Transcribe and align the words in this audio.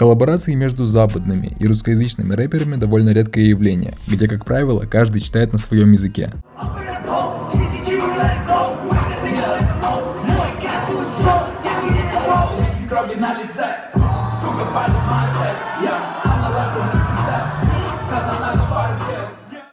Коллаборации 0.00 0.54
между 0.54 0.86
западными 0.86 1.54
и 1.60 1.66
русскоязычными 1.66 2.32
рэперами 2.32 2.76
довольно 2.76 3.10
редкое 3.10 3.44
явление, 3.44 3.92
где, 4.06 4.28
как 4.28 4.46
правило, 4.46 4.80
каждый 4.86 5.20
читает 5.20 5.52
на 5.52 5.58
своем 5.58 5.92
языке. 5.92 6.32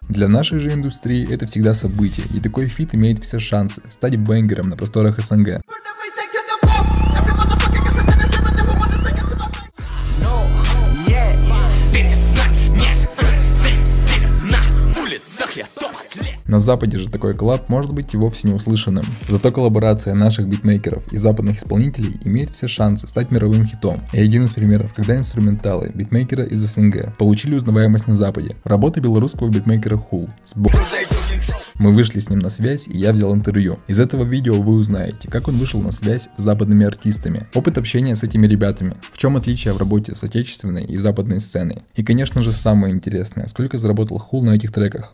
Для 0.09 0.27
нашей 0.27 0.59
же 0.59 0.73
индустрии 0.73 1.33
это 1.33 1.45
всегда 1.45 1.73
событие, 1.73 2.25
и 2.33 2.41
такой 2.41 2.67
фит 2.67 2.93
имеет 2.93 3.23
все 3.23 3.39
шансы 3.39 3.81
стать 3.89 4.17
бенгером 4.17 4.67
на 4.67 4.75
просторах 4.75 5.21
СНГ. 5.21 5.61
На 16.47 16.59
Западе 16.59 16.97
же 16.97 17.09
такой 17.09 17.33
коллаб 17.33 17.67
может 17.67 17.93
быть 17.93 18.13
и 18.13 18.17
вовсе 18.17 18.47
не 18.47 18.53
услышанным. 18.53 19.03
Зато 19.27 19.51
коллаборация 19.51 20.15
наших 20.15 20.47
битмейкеров 20.47 21.11
и 21.11 21.17
западных 21.17 21.57
исполнителей 21.57 22.19
имеет 22.23 22.51
все 22.51 22.67
шансы 22.67 23.07
стать 23.07 23.31
мировым 23.31 23.65
хитом. 23.65 24.01
И 24.13 24.19
один 24.19 24.45
из 24.45 24.53
примеров, 24.53 24.93
когда 24.93 25.17
инструменталы 25.17 25.91
битмейкера 25.93 26.45
из 26.45 26.61
СНГ 26.61 27.17
получили 27.17 27.55
узнаваемость 27.55 28.07
на 28.07 28.15
Западе. 28.15 28.55
Работа 28.63 29.01
белорусского 29.01 29.49
битмейкера 29.49 29.97
hool 29.97 30.29
с 30.43 30.55
Бо... 30.55 30.71
Мы 31.79 31.91
вышли 31.91 32.19
с 32.19 32.29
ним 32.29 32.39
на 32.39 32.49
связь, 32.49 32.87
и 32.87 32.97
я 32.97 33.11
взял 33.11 33.35
интервью. 33.35 33.77
Из 33.87 33.99
этого 33.99 34.23
видео 34.23 34.59
вы 34.59 34.75
узнаете, 34.75 35.27
как 35.27 35.47
он 35.47 35.57
вышел 35.57 35.79
на 35.79 35.91
связь 35.91 36.29
с 36.35 36.41
западными 36.41 36.85
артистами, 36.85 37.45
опыт 37.53 37.77
общения 37.77 38.15
с 38.15 38.23
этими 38.23 38.47
ребятами, 38.47 38.95
в 39.11 39.17
чем 39.19 39.37
отличие 39.37 39.73
в 39.73 39.77
работе 39.77 40.15
с 40.15 40.23
отечественной 40.23 40.85
и 40.85 40.97
западной 40.97 41.39
сценой. 41.39 41.83
И, 41.95 42.03
конечно 42.03 42.41
же, 42.41 42.51
самое 42.51 42.93
интересное, 42.93 43.45
сколько 43.45 43.77
заработал 43.77 44.17
hool 44.17 44.43
на 44.43 44.51
этих 44.51 44.71
треках. 44.71 45.13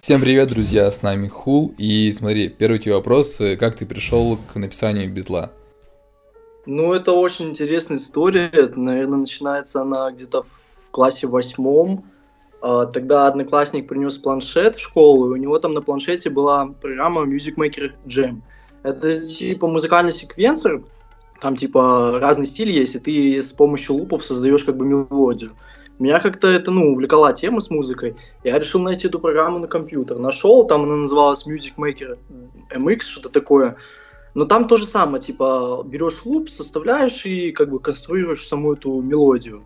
Всем 0.00 0.20
привет, 0.20 0.48
друзья, 0.48 0.90
с 0.90 1.02
нами 1.02 1.28
Хул. 1.28 1.74
И 1.76 2.10
смотри, 2.12 2.48
первый 2.48 2.78
тебе 2.78 2.94
вопрос, 2.94 3.40
э, 3.40 3.56
как 3.56 3.74
ты 3.74 3.84
пришел 3.84 4.38
к 4.52 4.56
написанию 4.56 5.12
битла? 5.12 5.52
Ну, 6.66 6.92
это 6.94 7.12
очень 7.12 7.50
интересная 7.50 7.98
история. 7.98 8.48
Это, 8.52 8.78
наверное, 8.78 9.18
начинается 9.18 9.82
она 9.82 10.10
где-то 10.12 10.42
в 10.42 10.90
классе 10.92 11.26
восьмом. 11.26 12.04
А, 12.60 12.86
тогда 12.86 13.26
одноклассник 13.26 13.88
принес 13.88 14.18
планшет 14.18 14.76
в 14.76 14.80
школу, 14.80 15.28
и 15.28 15.32
у 15.32 15.36
него 15.36 15.58
там 15.58 15.74
на 15.74 15.82
планшете 15.82 16.30
была 16.30 16.66
программа 16.66 17.24
Music 17.26 17.56
Maker 17.56 17.92
Jam. 18.06 18.40
Это 18.84 19.24
типа 19.24 19.66
музыкальный 19.66 20.12
секвенсор, 20.12 20.82
там 21.40 21.56
типа 21.56 22.18
разный 22.20 22.46
стиль 22.46 22.70
есть, 22.70 22.94
и 22.94 22.98
ты 22.98 23.42
с 23.42 23.52
помощью 23.52 23.96
лупов 23.96 24.24
создаешь 24.24 24.64
как 24.64 24.76
бы 24.76 24.86
мелодию. 24.86 25.52
Меня 25.98 26.20
как-то 26.20 26.46
это, 26.48 26.70
ну, 26.70 26.92
увлекала 26.92 27.32
тема 27.32 27.60
с 27.60 27.70
музыкой. 27.70 28.16
Я 28.44 28.58
решил 28.58 28.80
найти 28.80 29.08
эту 29.08 29.18
программу 29.18 29.58
на 29.58 29.66
компьютер. 29.66 30.18
Нашел, 30.18 30.66
там 30.66 30.84
она 30.84 30.96
называлась 30.96 31.46
Music 31.46 31.72
Maker 31.76 32.16
MX, 32.70 33.00
что-то 33.00 33.28
такое. 33.30 33.76
Но 34.34 34.44
там 34.44 34.68
то 34.68 34.76
же 34.76 34.86
самое, 34.86 35.20
типа, 35.20 35.82
берешь 35.84 36.24
луп, 36.24 36.50
составляешь 36.50 37.26
и 37.26 37.50
как 37.50 37.70
бы 37.70 37.80
конструируешь 37.80 38.46
саму 38.46 38.74
эту 38.74 39.00
мелодию. 39.00 39.64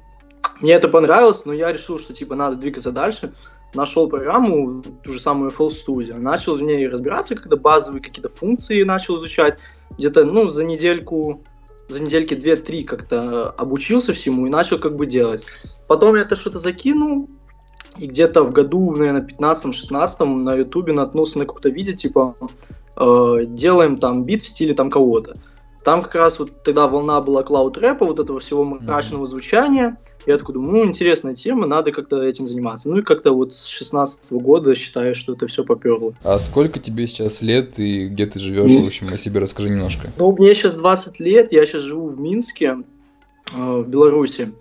Мне 0.61 0.73
это 0.73 0.89
понравилось, 0.89 1.45
но 1.45 1.53
я 1.53 1.73
решил, 1.73 1.99
что 1.99 2.15
типа 2.15 2.35
надо 2.35 2.57
двигаться 2.57 2.93
дальше. 2.93 3.35
Нашел 3.75 4.09
программу, 4.09 4.83
ту 5.03 5.13
же 5.13 5.21
самую 5.21 5.51
FL 5.51 5.69
Studio, 5.69 6.19
начал 6.19 6.57
в 6.57 6.63
ней 6.63 6.87
разбираться, 6.89 7.35
когда 7.35 7.57
базовые 7.57 8.03
какие-то 8.03 8.29
функции 8.29 8.83
начал 8.85 9.17
изучать. 9.17 9.59
Где-то, 9.99 10.25
ну, 10.25 10.49
за 10.49 10.65
недельку 10.65 11.43
за 11.89 12.03
недельки 12.03 12.35
2-3 12.35 12.85
как-то 12.85 13.51
обучился 13.51 14.13
всему 14.13 14.47
и 14.47 14.51
начал 14.51 14.79
как 14.79 14.97
бы 14.97 15.07
делать. 15.07 15.47
Потом 15.93 16.17
я 16.17 16.23
это 16.23 16.37
что-то 16.37 16.59
закинул, 16.59 17.29
и 17.99 18.07
где-то 18.07 18.45
в 18.45 18.51
году, 18.51 18.97
наверное, 18.97 19.21
15-16 19.21 20.25
на 20.25 20.55
ютубе 20.55 20.95
наткнулся 20.95 21.39
на 21.39 21.45
какое-то 21.45 21.69
видео, 21.69 21.93
типа, 21.93 22.35
э, 22.97 23.45
делаем 23.47 23.99
там 23.99 24.25
бит 24.25 24.41
в 24.41 24.49
стиле 24.49 24.73
там 24.73 24.89
кого-то. 24.89 25.37
Там 25.85 26.01
как 26.01 26.15
раз 26.15 26.39
вот 26.39 26.63
тогда 26.63 26.89
волна 26.89 27.21
была 27.21 27.43
клауд-рэпа, 27.43 28.07
вот 28.07 28.21
этого 28.21 28.41
всего 28.41 28.65
мрачного 28.65 29.25
mm-hmm. 29.25 29.27
звучания. 29.27 29.99
Я 30.25 30.39
такой 30.39 30.55
думаю, 30.55 30.73
ну, 30.73 30.85
интересная 30.87 31.35
тема, 31.35 31.67
надо 31.67 31.93
как-то 31.93 32.23
этим 32.23 32.47
заниматься. 32.47 32.89
Ну 32.89 32.97
и 32.97 33.03
как-то 33.03 33.35
вот 33.35 33.53
с 33.53 33.67
16 33.67 34.33
-го 34.33 34.41
года 34.41 34.75
считаю, 34.75 35.15
что 35.15 35.35
это 35.35 35.47
все 35.47 35.63
поперло. 35.63 36.15
А 36.25 36.39
сколько 36.39 36.81
тебе 36.81 37.07
сейчас 37.07 37.43
лет 37.43 37.79
и 37.79 38.09
где 38.09 38.25
ты 38.25 38.39
живешь? 38.39 38.71
Mm. 38.71 38.85
В 38.85 38.87
общем, 38.87 39.09
о 39.13 39.19
себе 39.19 39.41
расскажи 39.41 39.69
немножко. 39.69 40.09
Ну, 40.17 40.33
мне 40.33 40.55
сейчас 40.55 40.75
20 40.75 41.21
лет, 41.21 41.53
я 41.53 41.67
сейчас 41.67 41.83
живу 41.83 42.09
в 42.09 42.19
Минске, 42.19 42.79
э, 43.53 43.83
в 43.83 43.87
Беларуси. 43.87 44.55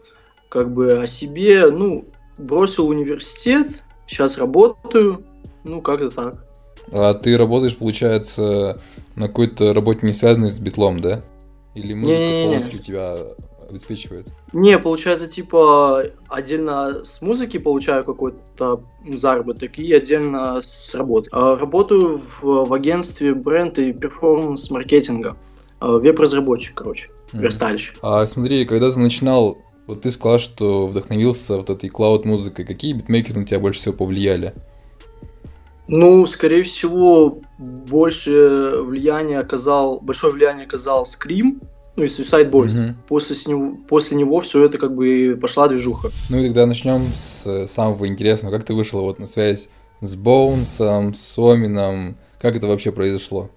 Как 0.51 0.69
бы 0.69 1.01
о 1.01 1.07
себе, 1.07 1.71
ну, 1.71 2.03
бросил 2.37 2.89
университет, 2.89 3.81
сейчас 4.05 4.37
работаю, 4.37 5.23
ну, 5.63 5.79
как-то 5.79 6.09
так. 6.09 6.45
А 6.91 7.13
ты 7.13 7.37
работаешь, 7.37 7.77
получается, 7.77 8.81
на 9.15 9.27
какой-то 9.27 9.73
работе 9.73 10.05
не 10.05 10.11
связанной 10.11 10.51
с 10.51 10.59
битлом, 10.59 10.99
да? 10.99 11.23
Или 11.73 11.93
музыка 11.93 12.19
не, 12.19 12.27
не, 12.27 12.41
не. 12.41 12.47
полностью 12.47 12.79
тебя 12.79 13.15
обеспечивает? 13.69 14.27
Не, 14.51 14.77
получается, 14.77 15.29
типа, 15.29 16.07
отдельно 16.27 17.05
с 17.05 17.21
музыки 17.21 17.57
получаю 17.57 18.03
какой-то 18.03 18.83
заработок 19.07 19.79
и 19.79 19.93
отдельно 19.93 20.59
с 20.61 20.93
работы. 20.93 21.29
А, 21.31 21.55
работаю 21.55 22.17
в, 22.17 22.43
в 22.43 22.73
агентстве 22.73 23.33
бренд 23.33 23.79
и 23.79 23.93
перформанс-маркетинга. 23.93 25.37
А, 25.79 25.97
веб-разработчик, 25.97 26.75
короче, 26.75 27.09
mm. 27.31 27.39
верстальщик. 27.39 27.95
А 28.01 28.27
смотри, 28.27 28.65
когда 28.65 28.91
ты 28.91 28.99
начинал, 28.99 29.57
вот 29.91 30.03
ты 30.03 30.11
сказал, 30.11 30.39
что 30.39 30.87
вдохновился 30.87 31.57
вот 31.57 31.69
этой 31.69 31.89
клауд-музыкой. 31.89 32.63
Какие 32.63 32.93
битмейкеры 32.93 33.41
на 33.41 33.45
тебя 33.45 33.59
больше 33.59 33.79
всего 33.79 33.93
повлияли? 33.93 34.53
Ну, 35.89 36.25
скорее 36.25 36.63
всего, 36.63 37.39
больше 37.57 38.77
влияние 38.83 39.39
оказал, 39.39 39.99
большое 39.99 40.31
влияние 40.31 40.65
оказал 40.65 41.03
Scream, 41.03 41.61
ну 41.97 42.03
и 42.03 42.05
Suicide 42.05 42.49
Boys. 42.49 42.81
Угу. 42.81 42.95
После, 43.09 43.35
с 43.35 43.47
него, 43.47 43.75
после 43.89 44.15
него 44.15 44.39
все 44.39 44.63
это 44.63 44.77
как 44.77 44.95
бы 44.95 45.37
пошла 45.41 45.67
движуха. 45.67 46.09
Ну 46.29 46.39
и 46.39 46.45
тогда 46.45 46.65
начнем 46.65 47.01
с 47.13 47.67
самого 47.67 48.07
интересного. 48.07 48.55
Как 48.55 48.63
ты 48.63 48.73
вышел 48.73 49.01
вот 49.01 49.19
на 49.19 49.27
связь 49.27 49.67
с 49.99 50.15
Боунсом, 50.15 51.13
с 51.13 51.37
Омином? 51.37 52.15
Как 52.39 52.55
это 52.55 52.67
вообще 52.67 52.93
произошло? 52.93 53.49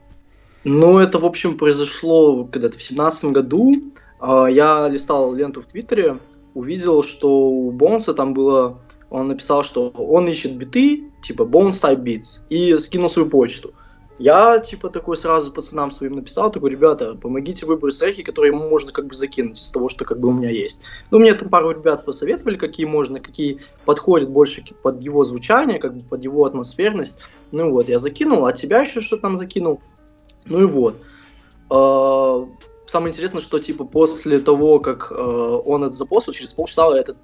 Ну, 0.65 0.99
это, 0.99 1.21
в 1.21 1.25
общем, 1.25 1.57
произошло 1.57 2.45
когда-то 2.45 2.77
в 2.77 2.83
семнадцатом 2.83 3.33
году. 3.33 3.73
А, 4.27 4.47
я 4.47 4.89
листал 4.89 5.35
ленту 5.35 5.61
в 5.61 5.67
Твиттере, 5.67 6.19
увидел, 6.55 7.03
что 7.03 7.47
у 7.47 7.71
Боунса 7.71 8.15
там 8.15 8.33
было... 8.33 8.79
Он 9.11 9.29
написал, 9.29 9.63
что 9.63 9.91
он 9.91 10.27
ищет 10.29 10.57
биты, 10.57 11.13
типа 11.23 11.43
Bones 11.43 11.73
Type 11.73 12.03
Beats, 12.03 12.41
и 12.49 12.77
скинул 12.79 13.11
свою 13.11 13.29
почту. 13.29 13.75
Я, 14.19 14.59
типа, 14.61 14.89
такой 14.89 15.19
сразу 15.19 15.53
пацанам 15.53 15.91
своим 15.91 16.15
написал, 16.15 16.51
такой, 16.51 16.71
ребята, 16.71 17.15
помогите 17.17 17.67
выбрать 17.67 17.95
цехи, 17.95 18.23
которые 18.23 18.53
ему 18.53 18.67
можно 18.69 18.93
как 18.93 19.09
бы 19.09 19.15
закинуть 19.15 19.61
из 19.61 19.71
того, 19.71 19.89
что 19.89 20.07
как 20.07 20.19
бы 20.21 20.29
у 20.29 20.33
меня 20.33 20.51
есть. 20.51 20.81
Ну, 21.11 21.19
мне 21.19 21.35
там 21.35 21.51
пару 21.51 21.73
ребят 21.73 22.07
посоветовали, 22.07 22.57
какие 22.57 22.87
можно, 22.87 23.21
какие 23.21 23.61
подходят 23.85 24.31
больше 24.31 24.65
под 24.83 25.03
его 25.03 25.25
звучание, 25.25 25.79
как 25.79 25.95
бы 25.95 26.03
под 26.03 26.25
его 26.25 26.47
атмосферность. 26.47 27.19
Ну 27.53 27.71
вот, 27.71 27.89
я 27.89 27.99
закинул, 27.99 28.47
а 28.47 28.53
тебя 28.53 28.81
еще 28.81 29.01
что 29.01 29.19
там 29.19 29.37
закинул. 29.37 29.83
Ну 30.47 30.63
и 30.63 30.65
вот. 30.65 30.97
Самое 32.87 33.13
интересное, 33.13 33.41
что 33.41 33.59
типа 33.59 33.85
после 33.85 34.39
того, 34.39 34.79
как 34.79 35.11
э, 35.11 35.15
он 35.15 35.85
это 35.85 35.95
запостил, 35.95 36.35
через 36.35 36.53
полчаса 36.53 36.97
этот 36.97 37.17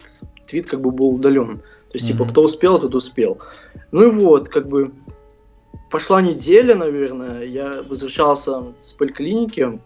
твит 0.47 0.67
как 0.67 0.81
бы 0.81 0.91
был 0.91 1.11
удален. 1.11 1.59
То 1.59 1.95
есть, 1.95 2.07
mm-hmm. 2.07 2.13
типа, 2.13 2.25
кто 2.27 2.43
успел, 2.43 2.79
тот 2.79 2.95
успел. 2.95 3.39
Ну 3.91 4.05
и 4.05 4.11
вот, 4.11 4.49
как 4.49 4.69
бы 4.69 4.93
прошла 5.91 6.23
неделя, 6.23 6.75
наверное, 6.75 7.45
я 7.45 7.83
возвращался 7.83 8.73
с 8.81 8.93
поликлиники, 8.93 9.81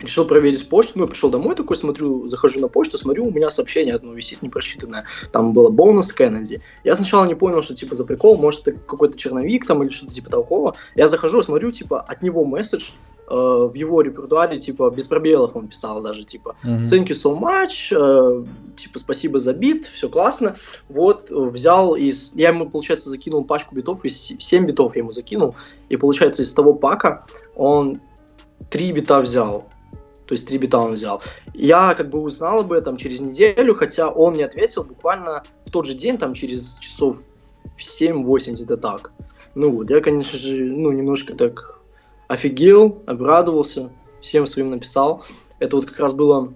решил 0.00 0.26
проверить 0.26 0.68
почту, 0.68 0.92
ну, 0.96 1.04
я 1.04 1.08
пришел 1.08 1.30
домой 1.30 1.54
такой, 1.54 1.76
смотрю, 1.76 2.26
захожу 2.26 2.60
на 2.60 2.68
почту, 2.68 2.98
смотрю, 2.98 3.26
у 3.26 3.30
меня 3.30 3.48
сообщение 3.48 3.94
одно 3.94 4.12
висит 4.12 4.42
непрочитанное, 4.42 5.04
там 5.32 5.52
было 5.52 5.70
бонус 5.70 6.12
Кеннеди. 6.12 6.60
Я 6.84 6.96
сначала 6.96 7.24
не 7.24 7.34
понял, 7.34 7.62
что, 7.62 7.74
типа, 7.74 7.94
за 7.94 8.04
прикол, 8.04 8.36
может, 8.36 8.68
это 8.68 8.78
какой-то 8.80 9.16
черновик 9.16 9.66
там 9.66 9.82
или 9.82 9.90
что-то 9.90 10.12
типа 10.12 10.30
такого. 10.30 10.74
Я 10.96 11.08
захожу, 11.08 11.42
смотрю, 11.42 11.70
типа, 11.70 12.00
от 12.00 12.22
него 12.22 12.44
месседж, 12.44 12.90
э, 13.28 13.34
в 13.34 13.74
его 13.74 14.00
репертуаре, 14.00 14.58
типа, 14.58 14.90
без 14.90 15.06
пробелов 15.06 15.56
он 15.56 15.68
писал 15.68 16.02
даже, 16.02 16.24
типа, 16.24 16.56
mm-hmm. 16.64 16.80
thank 16.80 17.06
you 17.06 17.14
so 17.14 17.38
much, 17.38 17.92
э, 17.92 18.44
типа, 18.76 18.98
спасибо 18.98 19.38
за 19.38 19.52
бит, 19.54 19.86
все 19.86 20.08
классно. 20.08 20.56
Вот, 20.88 21.30
взял 21.30 21.96
из... 21.96 22.34
Я 22.34 22.48
ему, 22.48 22.68
получается, 22.68 23.10
закинул 23.10 23.44
пачку 23.44 23.74
битов, 23.74 24.04
из 24.04 24.16
7 24.20 24.66
битов 24.66 24.96
я 24.96 25.00
ему 25.00 25.12
закинул, 25.12 25.54
и, 25.88 25.96
получается, 25.96 26.42
из 26.42 26.52
того 26.54 26.74
пака 26.74 27.26
он 27.54 28.00
3 28.70 28.92
бита 28.92 29.20
взял 29.20 29.66
то 30.26 30.32
есть 30.32 30.46
3 30.46 30.58
бита 30.58 30.78
он 30.78 30.94
взял. 30.94 31.22
Я 31.54 31.94
как 31.94 32.10
бы 32.10 32.20
узнал 32.20 32.60
об 32.60 32.72
этом 32.72 32.96
через 32.96 33.20
неделю, 33.20 33.74
хотя 33.74 34.10
он 34.10 34.34
мне 34.34 34.44
ответил 34.44 34.84
буквально 34.84 35.42
в 35.64 35.70
тот 35.70 35.86
же 35.86 35.94
день, 35.94 36.18
там 36.18 36.34
через 36.34 36.78
часов 36.78 37.18
7-8, 37.78 38.52
где-то 38.52 38.76
так. 38.76 39.12
Ну 39.54 39.70
вот, 39.70 39.90
я, 39.90 40.00
конечно 40.00 40.38
же, 40.38 40.64
ну, 40.64 40.90
немножко 40.90 41.34
так 41.34 41.78
офигел, 42.28 43.02
обрадовался, 43.06 43.90
всем 44.20 44.46
своим 44.46 44.70
написал. 44.70 45.24
Это 45.58 45.76
вот 45.76 45.86
как 45.86 45.98
раз 45.98 46.14
было 46.14 46.52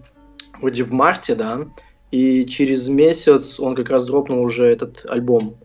вроде 0.60 0.84
в 0.84 0.92
марте, 0.92 1.34
да, 1.34 1.66
и 2.10 2.44
через 2.46 2.88
месяц 2.88 3.60
он 3.60 3.74
как 3.74 3.88
раз 3.88 4.04
дропнул 4.06 4.42
уже 4.42 4.66
этот 4.66 5.04
альбом. 5.08 5.56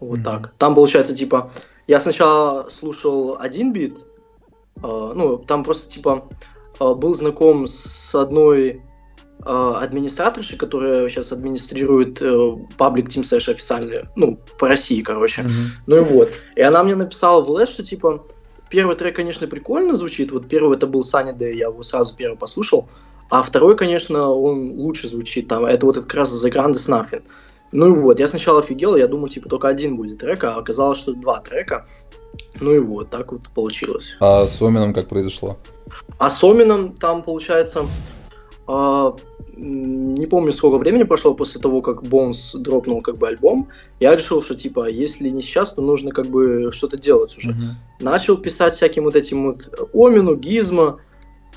Вот 0.00 0.20
mm-hmm. 0.20 0.24
так. 0.24 0.54
Там 0.58 0.74
получается, 0.74 1.14
типа, 1.14 1.50
я 1.86 2.00
сначала 2.00 2.68
слушал 2.68 3.36
один 3.38 3.72
бит, 3.72 3.96
э, 4.76 4.80
ну, 4.82 5.38
там 5.38 5.64
просто, 5.64 5.88
типа, 5.88 6.28
э, 6.78 6.94
был 6.94 7.14
знаком 7.14 7.66
с 7.66 8.14
одной 8.14 8.70
э, 8.70 9.42
администраторшей, 9.44 10.58
которая 10.58 11.08
сейчас 11.08 11.32
администрирует 11.32 12.20
э, 12.20 12.56
паблик 12.76 13.08
Team 13.08 13.22
Sash 13.22 13.50
официальный, 13.50 14.04
ну, 14.16 14.38
по 14.58 14.68
России, 14.68 15.00
короче. 15.02 15.42
Mm-hmm. 15.42 15.66
Ну 15.86 15.96
и 15.96 16.00
вот. 16.00 16.30
И 16.54 16.62
она 16.62 16.82
мне 16.84 16.94
написала 16.94 17.42
в 17.42 17.50
лэш, 17.50 17.70
что, 17.70 17.82
типа, 17.82 18.26
первый 18.70 18.96
трек, 18.96 19.16
конечно, 19.16 19.46
прикольно 19.46 19.94
звучит. 19.94 20.32
Вот 20.32 20.48
первый 20.48 20.76
это 20.76 20.86
был 20.86 21.02
Sunny 21.02 21.36
Day, 21.36 21.52
я 21.52 21.66
его 21.66 21.82
сразу 21.82 22.14
первый 22.14 22.36
послушал. 22.36 22.88
А 23.30 23.42
второй, 23.42 23.76
конечно, 23.76 24.30
он 24.30 24.72
лучше 24.78 25.08
звучит. 25.08 25.48
Там, 25.48 25.64
это 25.64 25.86
вот 25.86 25.96
как 25.96 26.14
раз 26.14 26.44
The 26.44 26.52
Grandest 26.52 26.88
Nothing. 26.88 27.22
Ну 27.72 27.88
и 27.88 27.98
вот, 27.98 28.20
я 28.20 28.28
сначала 28.28 28.60
офигел, 28.60 28.96
я 28.96 29.08
думал, 29.08 29.28
типа, 29.28 29.48
только 29.48 29.68
один 29.68 29.96
будет 29.96 30.18
трек, 30.18 30.44
а 30.44 30.56
оказалось, 30.56 30.98
что 30.98 31.12
два 31.14 31.40
трека. 31.40 31.86
Ну 32.60 32.72
и 32.72 32.78
вот, 32.78 33.10
так 33.10 33.32
вот 33.32 33.48
получилось. 33.54 34.16
А 34.20 34.46
с 34.46 34.62
Омином 34.62 34.94
как 34.94 35.08
произошло? 35.08 35.56
А 36.18 36.30
с 36.30 36.42
Омином 36.44 36.94
там, 36.94 37.22
получается, 37.22 37.86
э, 38.68 39.12
не 39.56 40.26
помню, 40.26 40.52
сколько 40.52 40.76
времени 40.76 41.04
прошло 41.04 41.34
после 41.34 41.60
того, 41.60 41.80
как 41.80 42.02
Бонс 42.02 42.52
дропнул 42.54 43.00
как 43.00 43.16
бы 43.16 43.28
альбом. 43.28 43.68
Я 44.00 44.14
решил, 44.14 44.42
что 44.42 44.54
типа, 44.54 44.88
если 44.88 45.30
не 45.30 45.40
сейчас, 45.40 45.72
то 45.72 45.82
нужно 45.82 46.12
как 46.12 46.26
бы 46.26 46.70
что-то 46.72 46.98
делать 46.98 47.36
уже. 47.36 47.50
Mm-hmm. 47.50 48.00
Начал 48.00 48.36
писать 48.36 48.74
всяким 48.74 49.04
вот 49.04 49.16
этим 49.16 49.46
вот 49.46 49.88
Омину, 49.94 50.36
Гизмо, 50.36 51.00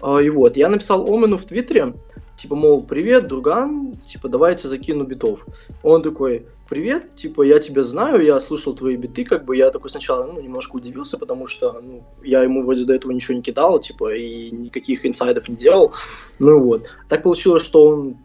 э, 0.02 0.24
и 0.24 0.30
вот. 0.30 0.56
Я 0.56 0.70
написал 0.70 1.14
Омину 1.14 1.36
в 1.36 1.44
Твиттере, 1.44 1.94
типа, 2.38 2.56
мол, 2.56 2.84
привет, 2.84 3.28
друган, 3.28 3.98
типа, 4.06 4.30
давайте 4.30 4.70
закину 4.70 5.04
битов. 5.04 5.46
Он 5.84 6.02
такой, 6.02 6.46
привет, 6.70 7.16
типа, 7.16 7.42
я 7.42 7.60
тебя 7.60 7.84
знаю, 7.84 8.24
я 8.24 8.40
слушал 8.40 8.76
твои 8.76 8.96
биты, 8.96 9.26
как 9.26 9.44
бы, 9.44 9.58
я 9.58 9.72
такой 9.72 9.90
сначала, 9.90 10.26
ну, 10.26 10.40
немножко 10.40 10.76
удивился, 10.76 11.18
потому 11.18 11.48
что, 11.48 11.82
ну, 11.82 12.04
я 12.24 12.44
ему 12.44 12.64
вроде 12.64 12.86
до 12.86 12.94
этого 12.94 13.12
ничего 13.12 13.36
не 13.36 13.42
кидал, 13.42 13.80
типа, 13.80 14.14
и 14.14 14.52
никаких 14.52 15.06
инсайдов 15.06 15.50
не 15.50 15.56
делал, 15.56 15.94
ну 16.38 16.60
вот. 16.60 16.86
Так 17.10 17.24
получилось, 17.24 17.64
что 17.64 17.86
он 17.86 18.18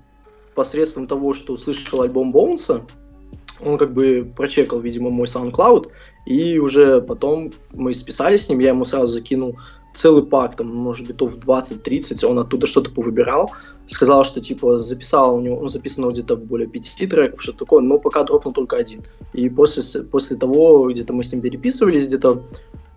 посредством 0.55 1.07
того, 1.07 1.33
что 1.33 1.55
услышал 1.55 2.03
альбом 2.03 2.33
Боунса, 2.33 2.85
он 3.61 3.79
как 3.79 3.95
бы 3.95 4.31
прочекал, 4.37 4.81
видимо, 4.81 5.11
мой 5.11 5.27
SoundCloud, 5.27 5.91
и 6.27 6.59
уже 6.59 7.01
потом 7.01 7.53
мы 7.73 7.95
списались 7.95 8.45
с 8.45 8.49
ним, 8.51 8.59
я 8.61 8.69
ему 8.69 8.85
сразу 8.85 9.07
закинул 9.07 9.57
целый 9.95 10.25
пак, 10.27 10.57
там, 10.57 10.75
может 10.75 11.07
быть, 11.07 11.17
то 11.17 11.27
в 11.27 11.39
20-30, 11.39 12.27
он 12.27 12.39
оттуда 12.39 12.67
что-то 12.67 12.91
повыбирал, 12.91 13.53
сказал, 13.87 14.25
что, 14.25 14.41
типа, 14.41 14.79
записал 14.79 15.37
у 15.37 15.41
него, 15.41 15.61
ну, 15.61 15.69
записано 15.69 16.11
где-то 16.11 16.37
более 16.37 16.69
пяти 16.69 17.07
треков, 17.07 17.43
что 17.43 17.53
такое, 17.53 17.81
но 17.81 17.99
пока 17.99 18.25
дропнул 18.25 18.53
только 18.53 18.77
один. 18.77 19.05
И 19.33 19.49
после, 19.49 20.03
после 20.03 20.37
того, 20.37 20.91
где-то 20.91 21.13
мы 21.13 21.23
с 21.23 21.33
ним 21.33 21.41
переписывались, 21.41 22.07
где-то 22.07 22.43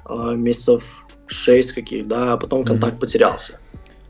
э, 0.09 0.33
месяцев 0.35 1.05
шесть 1.27 1.73
каких, 1.73 2.07
да, 2.07 2.33
а 2.33 2.37
потом 2.37 2.63
контакт 2.63 2.95
mm-hmm. 2.95 2.99
потерялся. 2.99 3.59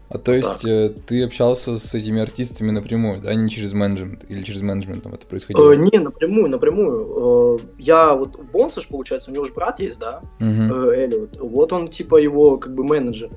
А 0.09 0.17
то 0.17 0.33
есть 0.33 0.63
э, 0.65 0.93
ты 1.05 1.23
общался 1.23 1.77
с 1.77 1.93
этими 1.93 2.21
артистами 2.21 2.71
напрямую, 2.71 3.19
да, 3.19 3.33
не 3.35 3.49
через 3.49 3.73
менеджмент 3.73 4.23
или 4.29 4.41
через 4.41 4.61
менеджмент 4.61 5.03
там 5.03 5.13
это 5.13 5.25
происходило? 5.25 5.73
Э, 5.73 5.75
не, 5.75 5.99
напрямую, 5.99 6.49
напрямую. 6.49 7.59
Э, 7.59 7.63
я 7.77 8.15
вот 8.15 8.39
Бонсаш, 8.53 8.87
получается, 8.87 9.31
у 9.31 9.33
него 9.33 9.43
же 9.43 9.53
брат 9.53 9.79
есть, 9.81 9.99
да, 9.99 10.21
uh-huh. 10.39 10.93
э, 10.93 11.03
Эллиот. 11.03 11.37
Вот 11.41 11.73
он 11.73 11.89
типа 11.89 12.17
его 12.17 12.57
как 12.57 12.73
бы 12.73 12.85
менеджер. 12.85 13.29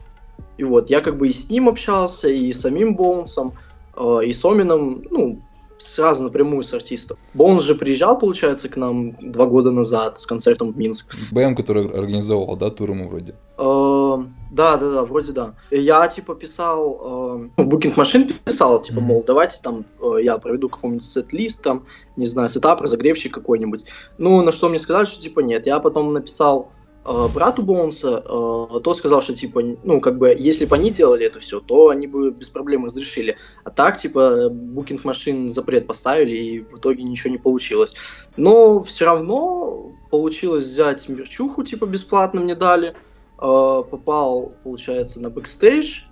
И 0.58 0.64
вот 0.64 0.90
я 0.90 1.00
как 1.00 1.16
бы 1.16 1.28
и 1.28 1.32
с 1.32 1.50
ним 1.50 1.68
общался, 1.68 2.28
и 2.28 2.52
с 2.52 2.60
самим 2.60 2.94
Боунсом, 2.94 3.54
э, 3.96 4.20
и 4.26 4.32
с 4.32 4.44
Омином, 4.44 5.02
ну, 5.10 5.40
сразу 5.78 6.22
напрямую 6.22 6.62
с 6.62 6.72
артистом. 6.72 7.16
Боунс 7.34 7.64
же 7.64 7.74
приезжал, 7.74 8.18
получается, 8.18 8.68
к 8.68 8.76
нам 8.76 9.16
два 9.20 9.46
года 9.46 9.70
назад 9.70 10.20
с 10.20 10.26
концертом 10.26 10.72
в 10.72 10.76
Минск. 10.76 11.16
БМ, 11.32 11.56
который 11.56 11.88
организовывал, 11.88 12.56
да, 12.56 12.70
тур 12.70 12.90
ему 12.90 13.08
вроде? 13.08 13.34
Э, 13.58 14.18
да, 14.50 14.76
да, 14.76 14.90
да, 14.90 15.04
вроде 15.04 15.32
да. 15.32 15.54
Я, 15.70 16.06
типа, 16.08 16.34
писал, 16.34 17.50
э, 17.56 17.62
Booking 17.62 17.94
Machine 17.94 18.34
писал, 18.44 18.82
типа, 18.82 19.00
мол, 19.00 19.22
давайте 19.24 19.62
там 19.62 19.84
э, 20.00 20.22
я 20.22 20.38
проведу 20.38 20.68
какой-нибудь 20.68 21.04
сет-лист, 21.04 21.62
там, 21.62 21.86
не 22.16 22.26
знаю, 22.26 22.48
сетап, 22.48 22.80
разогревщик 22.80 23.32
какой-нибудь. 23.32 23.84
Ну, 24.18 24.42
на 24.42 24.50
что 24.50 24.68
мне 24.68 24.80
сказали, 24.80 25.04
что, 25.04 25.20
типа, 25.20 25.40
нет. 25.40 25.66
Я 25.66 25.78
потом 25.78 26.12
написал 26.12 26.72
э, 27.04 27.26
брату 27.32 27.62
Боунса, 27.62 28.24
э, 28.24 28.80
тот 28.80 28.96
сказал, 28.96 29.22
что, 29.22 29.36
типа, 29.36 29.62
ну, 29.84 30.00
как 30.00 30.18
бы, 30.18 30.34
если 30.36 30.64
бы 30.64 30.74
они 30.74 30.90
делали 30.90 31.26
это 31.26 31.38
все, 31.38 31.60
то 31.60 31.90
они 31.90 32.08
бы 32.08 32.32
без 32.32 32.50
проблем 32.50 32.86
разрешили. 32.86 33.36
А 33.62 33.70
так, 33.70 33.98
типа, 33.98 34.48
Booking 34.50 35.02
Machine 35.04 35.48
запрет 35.48 35.86
поставили, 35.86 36.36
и 36.36 36.60
в 36.60 36.78
итоге 36.78 37.04
ничего 37.04 37.30
не 37.30 37.38
получилось. 37.38 37.94
Но 38.36 38.82
все 38.82 39.04
равно 39.04 39.92
получилось 40.10 40.64
взять 40.64 41.08
мерчуху, 41.08 41.62
типа, 41.62 41.86
бесплатно 41.86 42.40
мне 42.40 42.56
дали. 42.56 42.88
Э, 42.88 43.09
попал, 43.40 44.52
получается, 44.62 45.20
на 45.20 45.30
бэкстейдж. 45.30 46.02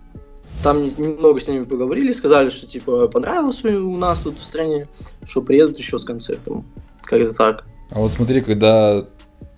Там 0.63 0.85
немного 0.85 1.39
с 1.39 1.47
ними 1.47 1.65
поговорили, 1.65 2.11
сказали, 2.13 2.49
что, 2.49 2.67
типа, 2.67 3.09
понравилось 3.09 3.63
у 3.65 3.97
нас 3.97 4.21
тут 4.21 4.39
в 4.39 4.45
стране, 4.45 4.89
что 5.25 5.43
приедут 5.43 5.79
еще 5.79 5.99
с 5.99 6.05
концертом. 6.05 6.65
Как-то 7.03 7.33
так. 7.35 7.65
А 7.91 8.01
вот 8.01 8.11
смотри, 8.11 8.41
когда 8.41 9.07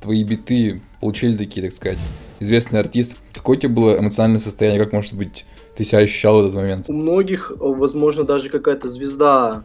твои 0.01 0.25
биты 0.25 0.83
получили 1.01 1.37
такие, 1.37 1.63
так 1.63 1.73
сказать, 1.73 1.99
известный 2.41 2.81
артист, 2.81 3.19
какое 3.33 3.57
у 3.57 3.61
тебя 3.61 3.73
было 3.73 3.99
эмоциональное 3.99 4.41
состояние, 4.41 4.83
как, 4.83 4.93
может 4.93 5.15
быть, 5.15 5.47
ты 5.77 5.85
себя 5.85 6.01
ощущал 6.01 6.43
в 6.43 6.47
этот 6.47 6.55
момент? 6.55 6.85
У 6.89 6.93
многих, 6.93 7.53
возможно, 7.57 8.25
даже 8.25 8.51
какая-то 8.51 8.89
звезда 8.89 9.65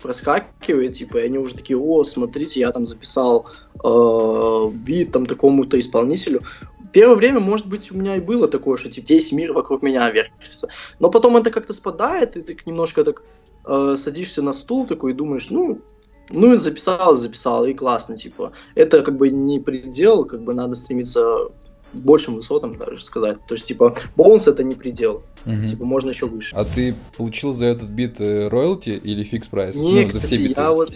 проскакивает, 0.00 0.94
типа, 0.94 1.18
и 1.18 1.26
они 1.26 1.38
уже 1.38 1.54
такие, 1.54 1.78
о, 1.78 2.04
смотрите, 2.04 2.60
я 2.60 2.72
там 2.72 2.86
записал 2.86 3.46
э, 3.84 4.70
бит 4.72 5.12
там 5.12 5.26
такому-то 5.26 5.78
исполнителю. 5.78 6.42
Первое 6.92 7.16
время, 7.16 7.40
может 7.40 7.66
быть, 7.66 7.90
у 7.92 7.96
меня 7.96 8.16
и 8.16 8.20
было 8.20 8.48
такое, 8.48 8.76
что 8.76 8.90
типа 8.90 9.06
весь 9.08 9.32
мир 9.32 9.52
вокруг 9.52 9.82
меня 9.82 10.10
вертится. 10.10 10.68
Но 10.98 11.10
потом 11.10 11.36
это 11.36 11.50
как-то 11.50 11.72
спадает, 11.72 12.36
и 12.36 12.42
ты 12.42 12.56
немножко 12.66 13.04
так 13.04 13.22
э, 13.66 13.96
садишься 13.98 14.42
на 14.42 14.52
стул 14.52 14.86
такой 14.86 15.12
и 15.12 15.14
думаешь, 15.14 15.50
ну, 15.50 15.80
ну 16.30 16.54
и 16.54 16.58
записал, 16.58 17.16
записал, 17.16 17.66
и 17.66 17.74
классно, 17.74 18.16
типа. 18.16 18.52
Это 18.74 19.02
как 19.02 19.16
бы 19.16 19.30
не 19.30 19.60
предел, 19.60 20.24
как 20.24 20.42
бы 20.42 20.54
надо 20.54 20.74
стремиться 20.74 21.50
к 21.92 21.98
большим 21.98 22.36
высотам, 22.36 22.78
даже 22.78 23.02
сказать. 23.02 23.38
То 23.46 23.54
есть, 23.54 23.66
типа, 23.66 23.96
Bones 24.16 24.46
это 24.46 24.62
не 24.62 24.74
предел. 24.74 25.22
Угу. 25.44 25.66
Типа, 25.66 25.84
можно 25.84 26.10
еще 26.10 26.26
выше. 26.26 26.54
А 26.54 26.64
ты 26.64 26.94
получил 27.16 27.52
за 27.52 27.66
этот 27.66 27.88
бит 27.88 28.20
э, 28.20 28.48
роялти 28.48 28.90
или 28.90 29.24
fix 29.24 29.48
price? 29.48 29.76
Не, 29.76 30.02
ну, 30.02 30.08
кстати, 30.08 30.22
за 30.22 30.28
все 30.28 30.38
биты? 30.38 30.60
я 30.60 30.72
вот... 30.72 30.92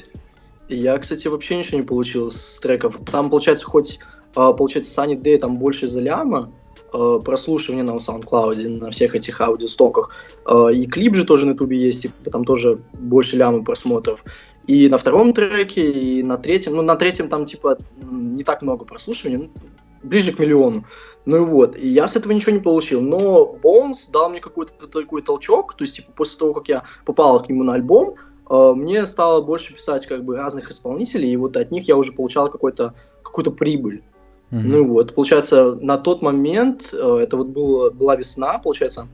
Я, 0.68 0.96
кстати, 0.98 1.28
вообще 1.28 1.56
ничего 1.56 1.78
не 1.78 1.86
получил 1.86 2.30
с 2.30 2.58
треков. 2.60 2.98
Там, 3.10 3.28
получается, 3.28 3.66
хоть, 3.66 3.98
получается, 4.34 5.00
Sunny 5.00 5.20
Day 5.20 5.38
там 5.38 5.58
больше 5.58 5.86
за 5.86 6.00
ляма, 6.00 6.50
а, 6.94 7.18
прослушивания 7.18 7.82
на 7.82 7.96
SoundCloud, 7.96 8.68
на 8.78 8.90
всех 8.90 9.16
этих 9.16 9.40
аудиостоках. 9.40 10.10
А, 10.44 10.68
и 10.68 10.86
клип 10.86 11.16
же 11.16 11.24
тоже 11.24 11.46
на 11.46 11.50
ютубе 11.50 11.76
есть, 11.76 12.02
типа, 12.02 12.30
там 12.30 12.44
тоже 12.44 12.78
больше 12.92 13.36
ляма 13.36 13.64
просмотров. 13.64 14.24
И 14.66 14.88
на 14.88 14.96
втором 14.96 15.32
треке, 15.32 15.90
и 15.90 16.22
на 16.22 16.36
третьем. 16.36 16.76
Ну, 16.76 16.82
на 16.82 16.94
третьем 16.94 17.28
там, 17.28 17.46
типа, 17.46 17.78
не 18.00 18.44
так 18.44 18.62
много 18.62 18.84
прослушиваний, 18.84 19.38
ну, 19.38 19.50
ближе 20.04 20.32
к 20.32 20.38
миллиону. 20.38 20.84
Ну 21.26 21.38
и 21.38 21.40
вот, 21.40 21.76
и 21.76 21.88
я 21.88 22.06
с 22.06 22.14
этого 22.14 22.32
ничего 22.32 22.52
не 22.52 22.60
получил. 22.60 23.00
Но 23.00 23.58
Bones 23.60 24.10
дал 24.12 24.30
мне 24.30 24.40
какой-то 24.40 24.86
такой 24.86 25.22
толчок, 25.22 25.74
то 25.74 25.82
есть, 25.82 25.96
типа, 25.96 26.12
после 26.14 26.38
того, 26.38 26.54
как 26.54 26.68
я 26.68 26.84
попал 27.04 27.42
к 27.42 27.48
нему 27.48 27.64
на 27.64 27.74
альбом, 27.74 28.14
мне 28.48 29.06
стало 29.06 29.40
больше 29.40 29.74
писать, 29.74 30.06
как 30.06 30.22
бы, 30.22 30.36
разных 30.36 30.70
исполнителей, 30.70 31.32
и 31.32 31.36
вот 31.36 31.56
от 31.56 31.70
них 31.70 31.88
я 31.88 31.96
уже 31.96 32.12
получал 32.12 32.50
какой-то, 32.50 32.94
какую-то 33.22 33.50
прибыль. 33.50 34.02
Mm-hmm. 34.50 34.62
Ну 34.62 34.88
вот, 34.88 35.14
получается, 35.14 35.74
на 35.80 35.98
тот 35.98 36.22
момент, 36.22 36.90
э, 36.92 37.18
это 37.22 37.36
вот 37.36 37.48
было, 37.48 37.90
была 37.90 38.16
весна, 38.16 38.58
получается, 38.58 39.08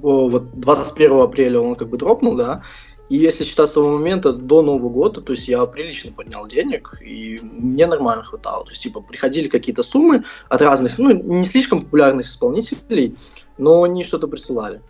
вот 0.00 0.58
21 0.58 1.20
апреля 1.20 1.60
он 1.60 1.74
как 1.74 1.88
бы 1.88 1.98
дропнул, 1.98 2.36
да, 2.36 2.62
и 3.08 3.16
если 3.16 3.44
считать 3.44 3.68
с 3.68 3.72
того 3.72 3.96
момента 3.96 4.32
до 4.32 4.62
Нового 4.62 4.88
года, 4.88 5.20
то 5.20 5.32
есть 5.32 5.46
я 5.46 5.64
прилично 5.66 6.12
поднял 6.12 6.46
денег, 6.48 6.98
и 7.00 7.38
мне 7.40 7.86
нормально 7.86 8.24
хватало. 8.24 8.64
То 8.64 8.70
есть, 8.70 8.82
типа, 8.82 9.00
приходили 9.00 9.48
какие-то 9.48 9.84
суммы 9.84 10.24
от 10.48 10.60
разных, 10.60 10.98
ну, 10.98 11.12
не 11.12 11.44
слишком 11.44 11.82
популярных 11.82 12.26
исполнителей, 12.26 13.16
но 13.58 13.84
они 13.84 14.02
что-то 14.02 14.26
присылали. 14.26 14.80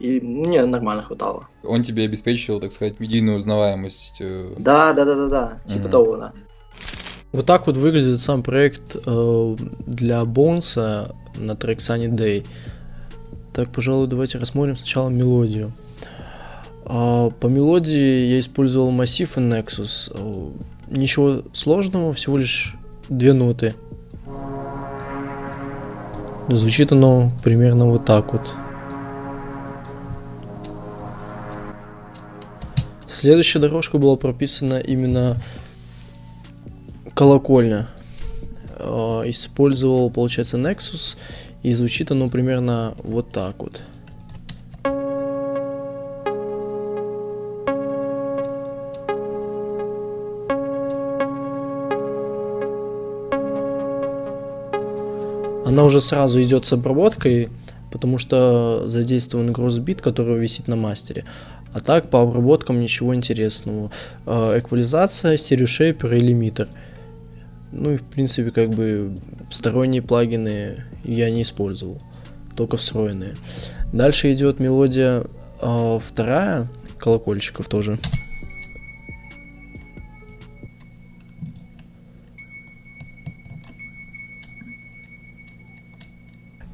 И 0.00 0.20
мне 0.20 0.64
нормально 0.64 1.04
хватало. 1.04 1.48
Он 1.62 1.84
тебе 1.84 2.04
обеспечивал, 2.04 2.58
так 2.58 2.72
сказать, 2.72 2.98
медийную 2.98 3.38
узнаваемость. 3.38 4.16
Э, 4.18 4.54
да, 4.58 4.92
да, 4.92 5.04
да, 5.04 5.14
да, 5.14 5.26
да. 5.28 5.58
Типа 5.64 5.84
угу. 5.84 5.90
того, 5.90 6.16
да. 6.16 6.32
Вот 7.32 7.46
так 7.46 7.66
вот 7.66 7.76
выглядит 7.76 8.20
сам 8.20 8.42
проект 8.42 8.94
э, 8.94 9.56
для 9.86 10.24
Бонса 10.26 11.14
на 11.36 11.56
трек 11.56 11.78
Sunny 11.78 12.08
Day. 12.08 12.46
Так, 13.54 13.70
пожалуй, 13.70 14.06
давайте 14.06 14.38
рассмотрим 14.38 14.76
сначала 14.76 15.08
мелодию. 15.08 15.72
А, 16.84 17.30
по 17.30 17.46
мелодии 17.46 18.26
я 18.26 18.38
использовал 18.38 18.90
массив 18.90 19.36
и 19.36 19.40
Nexus. 19.40 20.12
А, 20.14 20.52
ничего 20.90 21.42
сложного, 21.54 22.12
всего 22.12 22.36
лишь 22.36 22.74
две 23.08 23.32
ноты. 23.32 23.74
Звучит 26.48 26.92
оно 26.92 27.30
примерно 27.42 27.86
вот 27.86 28.04
так 28.04 28.32
вот. 28.34 28.42
Следующая 33.08 33.60
дорожка 33.60 33.98
была 33.98 34.16
прописана 34.16 34.78
именно 34.78 35.36
колокольня. 37.22 37.86
Э, 38.80 39.22
использовал, 39.26 40.10
получается, 40.10 40.56
Nexus, 40.56 41.16
и 41.62 41.72
звучит 41.72 42.10
оно 42.10 42.28
примерно 42.28 42.94
вот 43.04 43.30
так 43.30 43.54
вот. 43.60 43.80
Она 55.64 55.84
уже 55.84 56.00
сразу 56.00 56.42
идет 56.42 56.66
с 56.66 56.72
обработкой, 56.72 57.50
потому 57.92 58.18
что 58.18 58.88
задействован 58.88 59.52
гроссбит, 59.52 60.02
который 60.02 60.40
висит 60.40 60.66
на 60.66 60.74
мастере. 60.74 61.24
А 61.72 61.78
так 61.78 62.10
по 62.10 62.22
обработкам 62.22 62.80
ничего 62.80 63.14
интересного. 63.14 63.92
Э, 64.26 64.58
эквализация, 64.58 65.36
стереошейпер 65.36 66.14
и 66.14 66.18
лимитер. 66.18 66.66
Ну 67.72 67.92
и 67.92 67.96
в 67.96 68.04
принципе 68.04 68.50
как 68.50 68.70
бы 68.70 69.18
сторонние 69.50 70.02
плагины 70.02 70.84
я 71.04 71.30
не 71.30 71.42
использовал, 71.42 72.00
только 72.54 72.76
встроенные. 72.76 73.34
Дальше 73.92 74.32
идет 74.32 74.60
мелодия 74.60 75.24
э, 75.60 76.00
вторая, 76.06 76.68
колокольчиков 76.98 77.68
тоже. 77.68 77.98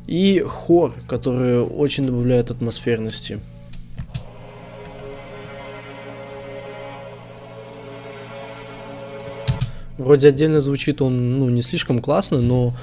И 0.09 0.41
хор, 0.41 0.95
который 1.07 1.61
очень 1.61 2.07
добавляет 2.07 2.51
атмосферности. 2.51 3.41
Вроде 9.99 10.29
отдельно 10.29 10.61
звучит 10.61 11.03
он, 11.03 11.41
ну, 11.41 11.49
не 11.49 11.61
слишком 11.61 12.01
классно, 12.01 12.41
но 12.41 12.75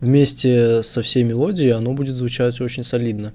вместе 0.00 0.82
со 0.82 1.02
всей 1.02 1.22
мелодией 1.22 1.72
оно 1.72 1.92
будет 1.92 2.16
звучать 2.16 2.58
очень 2.62 2.84
солидно. 2.84 3.34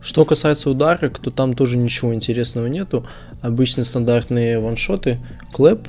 Что 0.00 0.24
касается 0.24 0.70
ударок, 0.70 1.18
то 1.18 1.30
там 1.30 1.54
тоже 1.54 1.76
ничего 1.76 2.14
интересного 2.14 2.66
нету. 2.66 3.04
Обычные 3.42 3.84
стандартные 3.84 4.60
ваншоты, 4.60 5.18
клэп, 5.52 5.88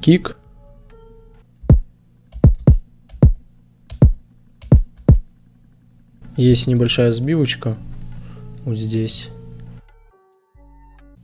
кик, 0.00 0.38
Есть 6.36 6.66
небольшая 6.66 7.12
сбивочка 7.12 7.76
вот 8.64 8.76
здесь. 8.76 9.28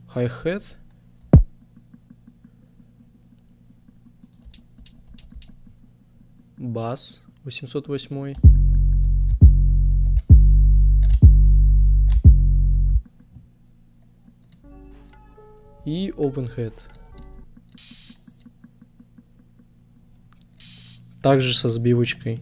Хай-хет. 0.07 0.63
Бас 6.55 7.19
808. 7.43 8.35
И 15.83 16.13
open 16.15 16.49
head. 16.55 16.73
Также 21.21 21.53
со 21.53 21.69
сбивочкой. 21.69 22.41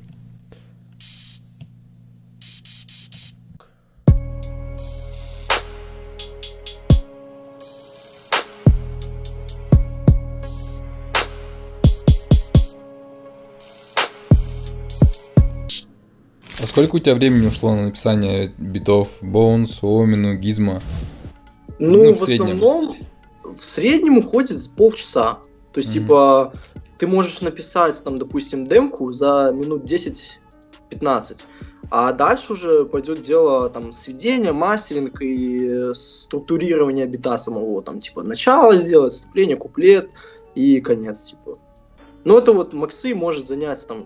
Сколько 16.69 16.97
у 16.97 16.99
тебя 16.99 17.15
времени 17.15 17.47
ушло 17.47 17.73
на 17.73 17.85
написание 17.85 18.53
битов 18.59 19.23
Bones, 19.23 19.79
Омину, 19.81 20.35
Гизма? 20.35 20.83
Ну, 21.79 22.03
ну 22.03 22.13
в, 22.13 22.19
в 22.19 22.23
основном 22.29 22.95
в 23.43 23.65
среднем 23.65 24.19
уходит 24.19 24.61
полчаса. 24.77 25.39
То 25.73 25.79
есть, 25.79 25.89
mm-hmm. 25.89 25.99
типа, 25.99 26.53
ты 26.99 27.07
можешь 27.07 27.41
написать, 27.41 27.99
там, 28.03 28.19
допустим, 28.19 28.67
демку 28.67 29.11
за 29.11 29.51
минут 29.51 29.91
10-15. 29.91 31.45
А 31.89 32.13
дальше 32.13 32.53
уже 32.53 32.85
пойдет 32.85 33.23
дело 33.23 33.71
там 33.71 33.91
сведения, 33.91 34.53
мастеринг 34.53 35.19
и 35.23 35.95
структурирование 35.95 37.07
бита 37.07 37.39
самого. 37.39 37.81
Там, 37.81 37.99
типа, 37.99 38.21
начало 38.21 38.77
сделать, 38.77 39.13
вступление, 39.13 39.55
куплет 39.55 40.07
и 40.53 40.79
конец, 40.81 41.31
типа. 41.31 41.57
Но 42.25 42.38
это 42.38 42.53
вот 42.53 42.73
Максы 42.73 43.15
может 43.15 43.47
занять 43.47 43.88
там 43.88 44.05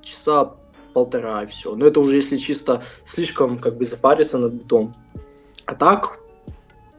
часа 0.00 0.54
полтора 0.92 1.44
и 1.44 1.46
все. 1.46 1.74
Но 1.74 1.86
это 1.86 2.00
уже 2.00 2.16
если 2.16 2.36
чисто 2.36 2.82
слишком 3.04 3.58
как 3.58 3.76
бы 3.76 3.84
запариться 3.84 4.38
над 4.38 4.52
битом. 4.52 4.94
А 5.66 5.74
так 5.74 6.20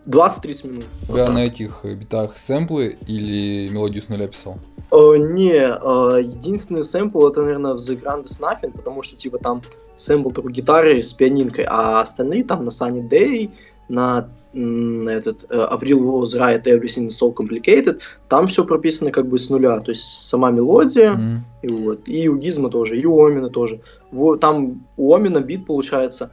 20-30 0.06 0.68
минут. 0.68 0.86
У 1.04 1.14
тебя 1.14 1.26
вот 1.26 1.34
на 1.34 1.46
этих 1.46 1.86
битах 1.86 2.38
сэмплы 2.38 2.98
или 3.08 3.70
мелодию 3.70 4.02
с 4.02 4.10
нуля 4.10 4.28
писал? 4.28 4.58
Uh, 4.92 5.18
не, 5.18 5.54
uh, 5.54 6.22
единственный 6.22 6.84
сэмпл 6.84 7.28
это, 7.28 7.42
наверное, 7.42 7.74
в 7.74 7.78
The 7.78 8.00
Grandest 8.00 8.40
Nothing, 8.40 8.72
потому 8.76 9.02
что, 9.02 9.16
типа, 9.16 9.40
там 9.40 9.64
сэмпл 9.96 10.30
только 10.30 10.52
гитары 10.52 11.02
с 11.02 11.14
пианинкой, 11.14 11.66
а 11.68 12.02
остальные 12.02 12.44
там 12.44 12.64
на 12.66 12.70
Sunny 12.70 13.08
Day, 13.08 13.52
на 13.90 14.30
этот 14.54 15.46
uh, 15.50 15.72
Avril 15.72 16.00
was 16.00 16.36
right, 16.36 16.64
everything 16.68 17.08
is 17.08 17.18
so 17.18 17.34
complicated, 17.34 18.02
там 18.30 18.48
все 18.48 18.64
прописано 18.64 19.12
как 19.12 19.28
бы 19.28 19.38
с 19.38 19.50
нуля, 19.50 19.80
то 19.80 19.90
есть 19.90 20.04
сама 20.28 20.52
мелодия, 20.52 21.16
mm. 21.16 21.38
и 21.64 21.68
вот, 21.68 22.08
и 22.08 22.30
у 22.30 22.38
Гизма 22.38 22.70
тоже, 22.70 23.00
и 23.00 23.06
у 23.06 23.26
Омина 23.26 23.50
тоже. 23.50 23.82
Вот, 24.12 24.42
там 24.42 24.86
у 24.96 25.16
Омина 25.16 25.40
бит 25.40 25.66
получается, 25.66 26.32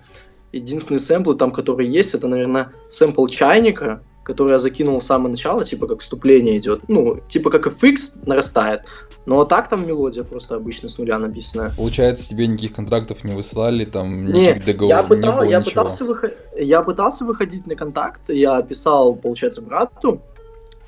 единственный 0.52 0.98
сэмпл 0.98 1.32
там, 1.34 1.50
который 1.50 1.88
есть, 1.88 2.14
это, 2.14 2.28
наверное, 2.28 2.72
сэмпл 2.90 3.26
чайника, 3.26 4.02
который 4.22 4.52
я 4.52 4.58
закинул 4.58 5.00
в 5.00 5.04
самое 5.04 5.30
начало, 5.30 5.64
типа 5.64 5.86
как 5.86 6.00
вступление 6.00 6.58
идет. 6.58 6.82
Ну, 6.88 7.20
типа 7.28 7.50
как 7.50 7.66
FX 7.66 8.20
нарастает. 8.26 8.82
Но 9.26 9.44
так 9.44 9.68
там 9.68 9.86
мелодия 9.86 10.24
просто 10.24 10.56
обычно 10.56 10.88
с 10.88 10.98
нуля 10.98 11.18
написанная. 11.18 11.72
Получается, 11.76 12.28
тебе 12.28 12.46
никаких 12.46 12.72
контрактов 12.72 13.24
не 13.24 13.34
высылали, 13.34 13.84
там 13.84 14.26
никаких 14.26 14.56
не, 14.56 14.72
договоров 14.72 14.96
я 14.96 15.02
пытал, 15.02 15.32
не 15.32 15.38
было 15.38 15.50
я 15.50 15.58
ничего. 15.60 15.82
Пытался 15.82 16.04
выход... 16.04 16.36
Я 16.56 16.82
пытался 16.82 17.24
выходить 17.24 17.66
на 17.66 17.76
контакт, 17.76 18.28
я 18.28 18.60
писал, 18.62 19.14
получается, 19.14 19.62
брату, 19.62 20.20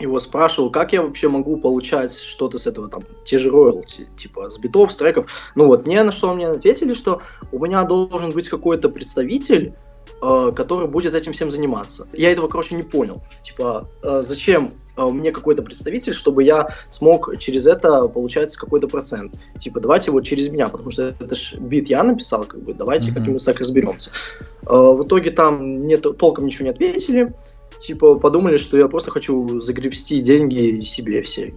его 0.00 0.18
спрашивал, 0.18 0.70
как 0.70 0.92
я 0.92 1.02
вообще 1.02 1.28
могу 1.28 1.56
получать 1.56 2.14
что-то 2.14 2.58
с 2.58 2.66
этого, 2.66 2.88
там, 2.88 3.04
те 3.24 3.38
же 3.38 3.50
роялти, 3.50 4.08
типа, 4.16 4.50
с 4.50 4.58
битов, 4.58 4.92
с 4.92 4.96
треков. 4.96 5.26
Ну 5.54 5.66
вот, 5.66 5.86
мне 5.86 6.02
на 6.02 6.12
что 6.12 6.34
мне 6.34 6.48
ответили, 6.48 6.94
что 6.94 7.22
у 7.52 7.64
меня 7.64 7.84
должен 7.84 8.32
быть 8.32 8.48
какой-то 8.48 8.88
представитель, 8.88 9.74
который 10.20 10.86
будет 10.86 11.14
этим 11.14 11.32
всем 11.32 11.50
заниматься. 11.50 12.06
Я 12.12 12.30
этого, 12.30 12.48
короче, 12.48 12.74
не 12.74 12.82
понял. 12.82 13.22
Типа, 13.42 13.88
э, 14.02 14.22
зачем 14.22 14.72
э, 14.96 15.04
мне 15.04 15.32
какой-то 15.32 15.62
представитель, 15.62 16.14
чтобы 16.14 16.44
я 16.44 16.74
смог 16.90 17.38
через 17.38 17.66
это 17.66 18.06
получать 18.08 18.54
какой-то 18.56 18.88
процент. 18.88 19.34
Типа, 19.58 19.80
давайте 19.80 20.10
вот 20.10 20.22
через 20.24 20.48
меня, 20.48 20.68
потому 20.68 20.90
что 20.90 21.14
это 21.18 21.34
ж 21.34 21.54
бит 21.58 21.88
я 21.88 22.02
написал, 22.02 22.44
как 22.44 22.62
бы, 22.62 22.74
давайте 22.74 23.10
mm-hmm. 23.10 23.14
как-нибудь 23.14 23.44
так 23.44 23.58
разберемся. 23.58 24.10
В 24.62 25.04
итоге 25.04 25.30
там 25.30 25.80
мне 25.80 25.96
толком 25.96 26.46
ничего 26.46 26.64
не 26.64 26.70
ответили 26.70 27.34
типа, 27.82 28.14
подумали, 28.14 28.56
что 28.56 28.76
я 28.76 28.88
просто 28.88 29.10
хочу 29.10 29.60
загребсти 29.60 30.20
деньги 30.20 30.82
себе 30.82 31.22
все. 31.22 31.54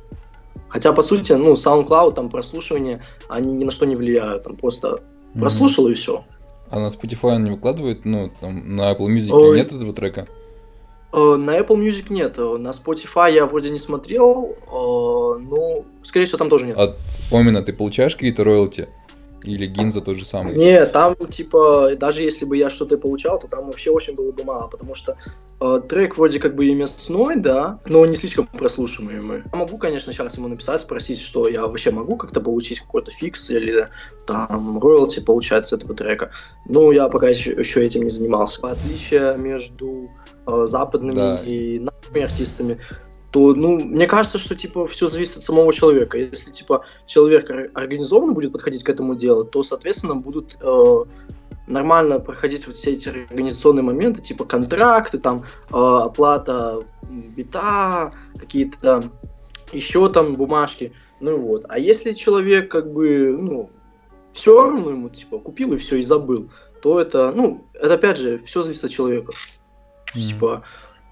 Хотя, 0.67 0.91
по 0.91 1.03
сути, 1.03 1.33
ну, 1.33 1.53
SoundCloud, 1.53 2.15
там, 2.15 2.29
прослушивание, 2.29 3.01
они 3.29 3.53
ни 3.53 3.63
на 3.63 3.71
что 3.71 3.85
не 3.85 3.95
влияют, 3.95 4.43
там, 4.43 4.57
просто 4.57 4.87
mm-hmm. 4.87 5.39
прослушал 5.39 5.87
и 5.87 5.93
все. 5.93 6.25
А 6.69 6.79
на 6.79 6.87
Spotify 6.87 7.35
он 7.35 7.43
не 7.43 7.51
выкладывает, 7.51 8.05
ну, 8.05 8.31
там, 8.41 8.75
на 8.75 8.91
Apple 8.91 9.07
Music 9.07 9.31
Ой. 9.31 9.57
нет 9.57 9.71
этого 9.71 9.93
трека? 9.93 10.27
Uh, 11.11 11.37
на 11.37 11.57
Apple 11.57 11.77
Music 11.77 12.07
нет, 12.09 12.37
на 12.37 12.71
Spotify 12.71 13.31
я 13.31 13.45
вроде 13.45 13.69
не 13.69 13.77
смотрел, 13.77 14.55
uh, 14.69 15.37
ну, 15.37 15.85
скорее 16.03 16.25
всего, 16.25 16.39
там 16.39 16.49
тоже 16.49 16.65
нет. 16.65 16.77
От 16.77 16.97
Омина 17.31 17.61
ты 17.61 17.71
получаешь 17.71 18.15
какие-то 18.15 18.43
роялти? 18.43 18.89
Или 19.45 19.67
Гинза 19.67 20.01
тот 20.01 20.17
же 20.17 20.25
самый? 20.25 20.55
Не, 20.55 20.85
там, 20.87 21.15
типа, 21.15 21.91
даже 21.97 22.23
если 22.23 22.45
бы 22.45 22.57
я 22.57 22.69
что-то 22.69 22.97
получал, 22.97 23.39
то 23.39 23.47
там 23.47 23.67
вообще 23.67 23.91
очень 23.91 24.15
было 24.15 24.31
бы 24.31 24.43
мало, 24.43 24.67
потому 24.67 24.95
что 24.95 25.13
э, 25.13 25.15
трек 25.87 26.17
вроде 26.17 26.39
как 26.39 26.55
бы 26.55 26.65
и 26.65 26.73
мясной, 26.73 27.37
да, 27.37 27.79
но 27.85 28.05
не 28.05 28.15
слишком 28.15 28.47
прослушиваемый. 28.47 29.43
Я 29.51 29.57
могу, 29.57 29.77
конечно, 29.77 30.11
сейчас 30.11 30.37
ему 30.37 30.47
написать, 30.47 30.81
спросить, 30.81 31.19
что 31.19 31.47
я 31.47 31.65
вообще 31.65 31.91
могу 31.91 32.17
как-то 32.17 32.41
получить 32.41 32.79
какой-то 32.81 33.11
фикс 33.11 33.49
или 33.49 33.89
там 34.27 34.79
роялти 34.79 35.19
получать 35.19 35.65
с 35.65 35.73
этого 35.73 35.93
трека. 35.93 36.31
Ну, 36.67 36.91
я 36.91 37.07
пока 37.07 37.29
еще, 37.29 37.51
еще 37.53 37.83
этим 37.83 38.03
не 38.03 38.09
занимался. 38.09 38.61
Отличие 38.63 39.37
между 39.37 40.09
э, 40.45 40.65
западными 40.65 41.15
да. 41.15 41.35
и 41.37 41.79
нашими 41.79 42.21
артистами 42.23 42.79
то, 43.35 43.53
ну, 43.53 43.77
мне 43.77 44.07
кажется, 44.07 44.37
что, 44.37 44.55
типа, 44.55 44.87
все 44.87 45.07
зависит 45.07 45.39
от 45.39 45.43
самого 45.43 45.73
человека. 45.73 46.17
Если, 46.17 46.51
типа, 46.51 46.85
человек 47.05 47.51
организованно 47.73 48.31
будет 48.31 48.53
подходить 48.53 48.81
к 48.81 48.89
этому 48.89 49.13
делу, 49.15 49.43
то, 49.43 49.61
соответственно, 49.61 50.15
будут 50.15 50.57
э, 50.61 51.03
нормально 51.67 52.19
проходить 52.19 52.65
вот 52.65 52.77
все 52.77 52.91
эти 52.93 53.09
организационные 53.09 53.83
моменты, 53.83 54.21
типа 54.21 54.45
контракты, 54.45 55.17
там, 55.17 55.43
э, 55.43 55.73
оплата 55.73 56.85
бита, 57.09 58.13
какие-то 58.39 59.03
еще 59.73 60.07
там 60.07 60.37
бумажки, 60.37 60.93
ну 61.19 61.37
вот. 61.37 61.65
А 61.67 61.77
если 61.77 62.13
человек, 62.13 62.71
как 62.71 62.89
бы, 62.93 63.37
ну, 63.37 63.69
все 64.31 64.63
равно 64.63 64.91
ему, 64.91 65.09
типа, 65.09 65.39
купил 65.39 65.73
и 65.73 65.77
все, 65.77 65.97
и 65.97 66.01
забыл, 66.01 66.49
то 66.81 67.01
это, 67.01 67.33
ну, 67.35 67.65
это 67.73 67.95
опять 67.95 68.17
же, 68.17 68.37
все 68.37 68.61
зависит 68.61 68.85
от 68.85 68.91
человека. 68.91 69.33
Mm-hmm. 70.15 70.21
Типа, 70.21 70.63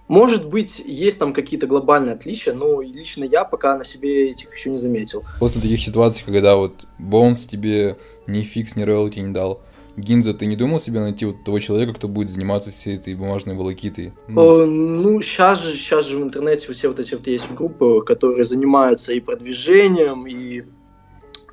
может 0.07 0.47
быть, 0.47 0.81
есть 0.85 1.19
там 1.19 1.33
какие-то 1.33 1.67
глобальные 1.67 2.15
отличия, 2.15 2.53
но 2.53 2.81
лично 2.81 3.23
я 3.23 3.45
пока 3.45 3.77
на 3.77 3.83
себе 3.83 4.29
этих 4.31 4.53
еще 4.53 4.69
не 4.69 4.77
заметил. 4.77 5.23
После 5.39 5.61
таких 5.61 5.79
ситуаций, 5.79 6.23
когда 6.25 6.55
вот 6.55 6.85
Bones 6.99 7.47
тебе 7.49 7.97
ни 8.27 8.41
фикс, 8.41 8.75
ни 8.75 8.83
роялти 8.83 9.19
не 9.19 9.33
дал, 9.33 9.61
Гинза, 9.95 10.33
ты 10.33 10.47
не 10.47 10.55
думал 10.55 10.79
себе 10.79 10.99
найти 10.99 11.25
вот 11.25 11.43
того 11.43 11.59
человека, 11.59 11.93
кто 11.93 12.07
будет 12.07 12.29
заниматься 12.29 12.71
всей 12.71 12.95
этой 12.95 13.13
бумажной 13.13 13.55
волокитой? 13.55 14.13
Ну, 14.27 14.65
ну 14.65 15.21
сейчас 15.21 15.63
же, 15.63 15.77
сейчас 15.77 16.07
же 16.07 16.17
в 16.17 16.23
интернете 16.23 16.71
все 16.73 16.87
вот 16.87 16.99
эти 16.99 17.13
вот 17.13 17.27
есть 17.27 17.51
группы, 17.51 18.01
которые 18.03 18.43
занимаются 18.43 19.13
и 19.13 19.19
продвижением, 19.19 20.25
и 20.25 20.63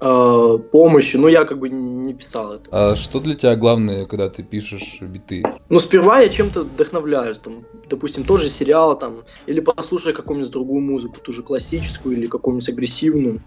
э, 0.01 0.59
помощью, 0.73 1.21
но 1.21 1.29
я 1.29 1.45
как 1.45 1.59
бы 1.59 1.69
не 1.69 2.15
писал 2.15 2.55
это. 2.55 2.69
А 2.71 2.97
что 2.97 3.21
для 3.21 3.35
тебя 3.35 3.57
главное, 3.57 4.07
когда 4.07 4.29
ты 4.29 4.43
пишешь 4.43 4.99
биты? 5.01 5.43
Ну, 5.69 5.79
сперва 5.79 6.21
я 6.21 6.29
чем-то 6.29 6.63
вдохновляюсь, 6.63 7.39
там, 7.39 7.65
допустим, 7.89 8.25
тоже 8.25 8.49
сериал, 8.49 8.99
там, 8.99 9.23
или 9.47 9.61
послушай 9.61 10.13
какую-нибудь 10.13 10.53
другую 10.53 10.81
музыку, 10.81 11.17
ту 11.23 11.33
же 11.33 11.43
классическую 11.43 12.17
или 12.17 12.27
какую-нибудь 12.27 12.69
агрессивную. 12.69 13.41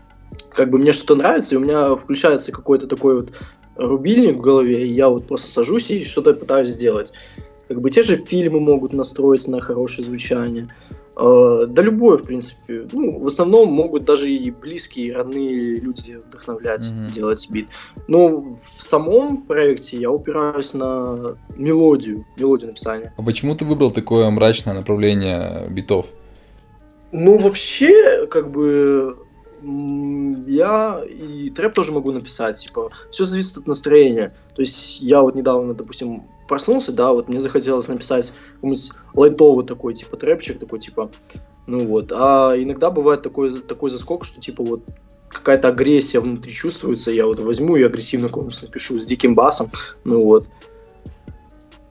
Как 0.50 0.69
бы 0.69 0.77
мне 0.77 0.93
что-то 0.93 1.15
нравится, 1.15 1.55
и 1.55 1.57
у 1.57 1.62
меня 1.62 1.95
включается 1.95 2.51
какой-то 2.51 2.88
такой 2.88 3.22
вот 3.22 3.33
рубильник 3.75 4.38
в 4.38 4.41
голове, 4.41 4.88
и 4.88 4.93
я 4.93 5.10
вот 5.10 5.27
просто 5.27 5.51
сажусь 5.51 5.91
и 5.91 6.03
что-то 6.03 6.33
пытаюсь 6.33 6.69
сделать. 6.69 7.13
Как 7.67 7.81
бы 7.81 7.89
те 7.89 8.03
же 8.03 8.17
фильмы 8.17 8.60
могут 8.60 8.93
настроить 8.93 9.48
на 9.48 9.62
хорошее 9.62 10.05
звучание. 10.05 10.69
Э, 11.15 11.65
да 11.67 11.82
любое, 11.82 12.17
в 12.17 12.24
принципе. 12.24 12.88
Ну, 12.91 13.20
в 13.20 13.27
основном 13.27 13.72
могут 13.72 14.05
даже 14.05 14.32
и 14.32 14.50
близкие, 14.51 15.13
родные 15.13 15.79
люди 15.79 16.20
вдохновлять, 16.27 16.86
mm-hmm. 16.86 17.12
делать 17.12 17.48
бит. 17.50 17.67
Но 18.08 18.58
в 18.63 18.84
самом 18.84 19.43
проекте 19.43 19.98
я 19.98 20.12
упираюсь 20.12 20.74
на 20.74 21.36
мелодию, 21.55 22.25
мелодию 22.38 22.70
написания. 22.70 23.13
А 23.17 23.24
почему 23.24 23.55
ты 23.55 23.65
выбрал 23.65 23.91
такое 23.91 24.29
мрачное 24.29 24.74
направление 24.74 25.67
битов? 25.70 26.08
Ну, 27.12 27.38
вообще, 27.38 28.25
как 28.25 28.50
бы, 28.50 29.15
я 30.48 31.03
и 31.08 31.51
трэп 31.51 31.75
тоже 31.75 31.91
могу 31.91 32.12
написать, 32.12 32.58
типа, 32.58 32.89
все 33.12 33.25
зависит 33.25 33.58
от 33.58 33.67
настроения. 33.67 34.34
То 34.55 34.63
есть 34.63 35.00
я 35.00 35.22
вот 35.22 35.36
недавно, 35.36 35.75
допустим, 35.75 36.24
проснулся, 36.53 36.91
да, 36.91 37.13
вот 37.13 37.29
мне 37.29 37.39
захотелось 37.39 37.88
написать 37.88 38.31
какой-нибудь 38.53 38.91
лайтовый 39.15 39.65
такой, 39.65 39.95
типа, 39.95 40.17
трэпчик 40.17 40.60
такой, 40.60 40.77
типа, 40.77 41.10
ну 41.65 41.88
вот. 41.88 42.12
А 42.12 42.53
иногда 42.55 42.91
бывает 42.91 43.24
такой, 43.24 43.60
такой 43.60 43.89
заскок, 43.89 44.24
что, 44.24 44.39
типа, 44.39 44.63
вот 44.63 44.83
какая-то 45.29 45.69
агрессия 45.69 46.19
внутри 46.19 46.51
чувствуется, 46.51 47.10
я 47.10 47.25
вот 47.25 47.39
возьму 47.39 47.75
и 47.75 47.81
агрессивно 47.81 48.27
какой-нибудь 48.27 48.62
напишу 48.62 48.98
с 48.98 49.05
диким 49.07 49.33
басом, 49.33 49.72
ну 50.03 50.24
вот. 50.24 50.48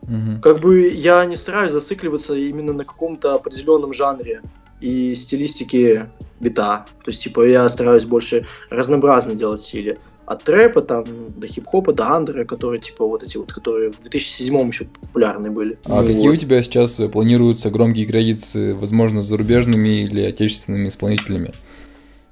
Угу. 0.02 0.40
Как 0.40 0.61
бы 0.61 0.88
я 0.90 1.25
не 1.25 1.35
стараюсь 1.35 1.73
зацикливаться 1.73 2.37
именно 2.37 2.73
на 2.73 2.85
каком-то 2.85 3.35
определенном 3.35 3.92
жанре 3.92 4.42
и 4.81 5.16
стилистике 5.16 6.09
бита. 6.38 6.87
То 7.04 7.09
есть, 7.09 7.21
типа, 7.21 7.49
я 7.49 7.69
стараюсь 7.69 8.04
больше 8.04 8.47
разнообразно 8.71 9.35
делать 9.35 9.61
стили 9.61 9.99
от 10.26 10.49
рэпа 10.49 10.83
там 10.83 11.05
до 11.37 11.46
хип-хопа, 11.46 11.92
до 11.92 12.09
андера, 12.09 12.44
которые 12.44 12.81
типа 12.81 13.07
вот 13.07 13.23
эти 13.23 13.37
вот, 13.37 13.53
которые 13.53 13.92
в 13.92 14.01
2007 14.01 14.68
еще 14.68 14.85
популярны 14.85 15.51
были. 15.51 15.79
А 15.85 16.03
ну, 16.03 16.07
какие 16.07 16.29
вот. 16.29 16.35
у 16.35 16.37
тебя 16.37 16.62
сейчас 16.62 17.01
планируются 17.12 17.70
громкие 17.70 18.07
кредиты, 18.07 18.75
возможно, 18.75 19.23
с 19.23 19.27
зарубежными 19.27 20.03
или 20.05 20.23
отечественными 20.23 20.88
исполнителями? 20.88 21.53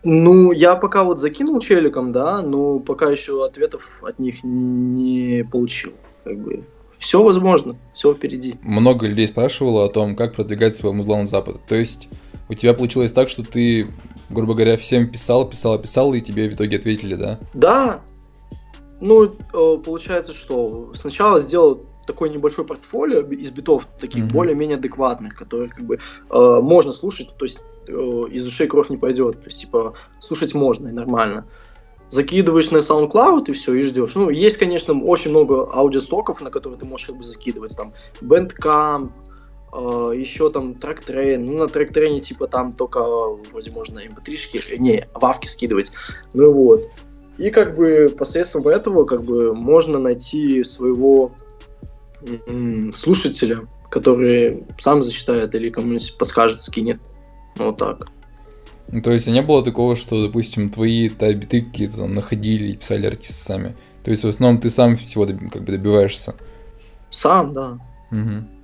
Ну, 0.03 0.51
я 0.53 0.77
пока 0.77 1.05
вот 1.05 1.21
закинул 1.21 1.61
челиком, 1.61 2.11
да, 2.11 2.41
но 2.41 2.79
пока 2.79 3.11
еще 3.11 3.45
ответов 3.45 4.03
от 4.03 4.19
них 4.19 4.43
не 4.43 5.45
получил. 5.51 5.93
Как 6.25 6.39
бы 6.39 6.65
все 7.01 7.23
возможно, 7.23 7.77
все 7.95 8.15
впереди. 8.15 8.57
Много 8.63 9.07
людей 9.07 9.27
спрашивало 9.27 9.85
о 9.85 9.89
том, 9.89 10.17
как 10.17 10.35
продвигать 10.35 10.75
свой 10.75 10.93
музло 10.93 11.17
на 11.17 11.27
Запад. 11.27 11.61
То 11.67 11.75
есть 11.75 12.09
у 12.49 12.55
тебя 12.55 12.75
получилось 12.75 13.13
так, 13.13 13.29
что 13.29 13.43
ты 13.43 13.89
грубо 14.31 14.55
говоря, 14.55 14.77
всем 14.77 15.09
писал, 15.09 15.49
писал, 15.49 15.79
писал, 15.79 16.15
и 16.15 16.21
тебе 16.21 16.49
в 16.49 16.55
итоге 16.55 16.79
ответили, 16.79 17.15
да? 17.15 17.39
Да. 17.55 18.01
Ну, 19.01 19.25
э, 19.25 19.79
получается, 19.85 20.33
что 20.33 20.93
сначала 20.95 21.41
сделал 21.41 21.87
такой 22.07 22.31
небольшой 22.31 22.65
портфолио 22.65 23.21
из 23.21 23.51
битов, 23.51 23.87
таких 24.01 24.25
mm-hmm. 24.25 24.33
более-менее 24.33 24.77
адекватных, 24.77 25.35
которые 25.35 25.69
как 25.69 25.85
бы 25.85 25.97
э, 25.97 26.59
можно 26.61 26.93
слушать, 26.93 27.35
то 27.37 27.45
есть 27.45 27.61
э, 27.89 27.93
из 27.93 28.47
ушей 28.47 28.67
кровь 28.67 28.91
не 28.91 28.97
пойдет, 28.97 29.41
то 29.41 29.47
есть 29.47 29.61
типа 29.61 29.95
слушать 30.19 30.55
можно 30.55 30.89
и 30.89 30.93
нормально. 30.93 31.47
Закидываешь 32.11 32.73
на 32.73 32.79
SoundCloud 32.79 33.45
и 33.49 33.53
все, 33.53 33.75
и 33.75 33.83
ждешь. 33.83 34.17
Ну, 34.17 34.31
есть, 34.31 34.57
конечно, 34.57 35.01
очень 35.01 35.31
много 35.31 35.71
аудиостоков, 35.73 36.41
на 36.41 36.51
которые 36.51 36.81
ты 36.81 36.85
можешь 36.85 37.07
как 37.07 37.17
бы 37.17 37.23
закидывать, 37.23 37.77
там, 37.77 37.93
Bandcamp, 38.21 39.13
Uh, 39.73 40.19
еще 40.19 40.51
там 40.51 40.75
TrackTrain, 40.75 41.45
ну 41.45 41.59
на 41.59 41.69
TrackTrain 41.69 42.16
е 42.16 42.21
типа 42.21 42.49
там 42.49 42.73
только 42.73 43.01
вроде 43.53 43.71
можно 43.71 44.01
mp3-шки, 44.01 44.79
не, 44.79 45.07
вавки 45.15 45.47
скидывать, 45.47 45.93
ну 46.33 46.53
вот. 46.53 46.91
И 47.39 47.51
как 47.51 47.77
бы 47.77 48.13
посредством 48.19 48.67
этого 48.67 49.05
как 49.05 49.23
бы 49.23 49.55
можно 49.55 50.01
найти 50.01 50.65
своего 50.65 51.33
м-м, 52.23 52.91
слушателя, 52.93 53.69
который 53.91 54.65
сам 54.79 55.03
зачитает 55.03 55.55
или 55.55 55.71
кому-нибудь 55.71 56.19
подскажет, 56.19 56.63
скинет. 56.63 57.01
Вот 57.57 57.79
так. 57.79 58.09
Ну, 58.89 59.03
то 59.03 59.13
есть 59.13 59.29
а 59.29 59.31
не 59.31 59.43
было 59.43 59.65
такого, 59.65 59.95
что, 59.97 60.27
допустим, 60.27 60.71
твои 60.71 61.09
тайбиты 61.09 61.63
какие-то 61.63 61.99
там 61.99 62.15
находили 62.15 62.73
и 62.73 62.77
писали 62.77 63.07
артисты 63.07 63.35
сами? 63.35 63.77
То 64.03 64.11
есть 64.11 64.25
в 64.25 64.29
основном 64.29 64.61
ты 64.61 64.71
сам 64.71 64.97
всего 64.97 65.27
как 65.27 65.63
бы 65.63 65.73
добиваешься? 65.73 66.35
Сам, 67.11 67.53
да. 67.53 67.79
Угу. 68.11 68.60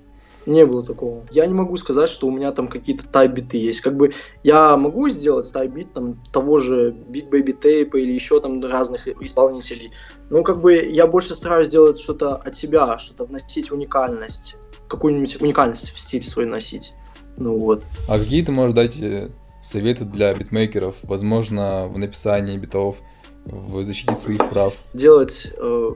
Не 0.47 0.65
было 0.65 0.85
такого. 0.85 1.27
Я 1.33 1.45
не 1.47 1.55
могу 1.55 1.77
сказать, 1.77 2.09
что 2.09 2.29
у 2.29 2.31
меня 2.31 2.53
там 2.53 2.69
какие-то 2.69 3.07
тайбиты 3.07 3.57
есть. 3.57 3.81
Как 3.81 3.97
бы 3.97 4.13
я 4.45 4.77
могу 4.77 5.09
сделать 5.09 5.53
тайбит 5.53 5.93
там 5.93 6.23
того 6.33 6.59
же 6.59 6.93
Big 7.09 7.29
Baby 7.29 7.59
Tape 7.61 8.01
или 8.01 8.13
еще 8.13 8.41
там 8.41 8.65
разных 8.65 9.09
исполнителей. 9.09 9.91
Но 10.31 10.45
как 10.45 10.61
бы 10.61 10.77
я 10.77 11.09
больше 11.09 11.35
стараюсь 11.35 11.67
сделать 11.67 11.99
что-то 11.99 12.37
от 12.37 12.55
себя, 12.55 12.97
что-то 12.99 13.25
вносить 13.25 13.73
уникальность, 13.73 14.57
какую-нибудь 14.89 15.43
уникальность 15.43 15.91
в 15.91 15.99
стиль 15.99 16.25
свой 16.25 16.47
носить. 16.47 16.95
Ну 17.37 17.59
вот. 17.59 17.85
А 18.09 18.19
какие 18.19 18.45
ты 18.45 18.53
можешь 18.53 18.75
дать 18.75 18.97
э, 19.01 19.31
советы 19.63 20.05
для 20.05 20.33
битмейкеров, 20.33 20.95
возможно, 21.03 21.89
в 21.89 21.99
написании 21.99 22.57
битов, 22.57 22.99
в 23.45 23.83
защите 23.83 24.15
своих 24.15 24.49
прав? 24.49 24.75
Делать 24.95 25.53
э, 25.57 25.91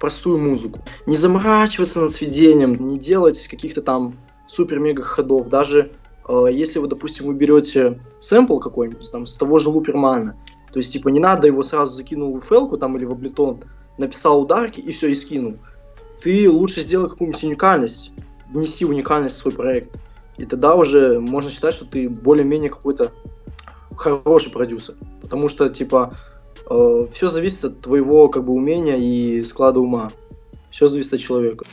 простую 0.00 0.38
музыку. 0.38 0.80
Не 1.06 1.16
заморачиваться 1.16 2.00
над 2.00 2.12
сведением, 2.12 2.88
не 2.88 2.98
делать 2.98 3.46
каких-то 3.48 3.82
там 3.82 4.16
супер-мега 4.46 5.02
ходов. 5.02 5.48
Даже 5.48 5.92
э, 6.28 6.46
если 6.50 6.78
вы, 6.78 6.88
допустим, 6.88 7.26
вы 7.26 7.34
берете 7.34 8.00
сэмпл 8.18 8.58
какой-нибудь 8.58 9.10
там 9.10 9.26
с 9.26 9.36
того 9.36 9.58
же 9.58 9.68
Лупермана, 9.70 10.36
то 10.72 10.78
есть, 10.78 10.92
типа, 10.92 11.08
не 11.08 11.20
надо 11.20 11.46
его 11.46 11.62
сразу 11.62 11.94
закинул 11.94 12.38
в 12.38 12.44
фелку 12.44 12.76
там 12.76 12.96
или 12.96 13.04
в 13.04 13.12
Ableton, 13.12 13.64
написал 13.96 14.42
ударки 14.42 14.80
и 14.80 14.92
все, 14.92 15.08
и 15.08 15.14
скинул. 15.14 15.56
Ты 16.22 16.50
лучше 16.50 16.82
сделай 16.82 17.08
какую-нибудь 17.08 17.42
уникальность, 17.44 18.12
внеси 18.52 18.84
уникальность 18.84 19.36
в 19.36 19.38
свой 19.38 19.54
проект. 19.54 19.96
И 20.36 20.44
тогда 20.44 20.74
уже 20.74 21.20
можно 21.20 21.50
считать, 21.50 21.74
что 21.74 21.84
ты 21.84 22.08
более-менее 22.08 22.70
какой-то 22.70 23.12
хороший 23.96 24.52
продюсер. 24.52 24.94
Потому 25.20 25.48
что, 25.48 25.68
типа, 25.68 26.16
все 26.68 27.28
зависит 27.28 27.64
от 27.64 27.80
твоего 27.80 28.28
как 28.28 28.44
бы 28.44 28.52
умения 28.52 28.96
и 28.96 29.42
склада 29.42 29.80
ума. 29.80 30.12
Все 30.70 30.86
зависит 30.86 31.14
от 31.14 31.20
человека. 31.20 31.64